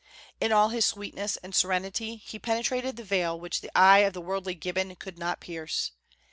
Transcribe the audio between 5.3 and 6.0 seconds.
pierce.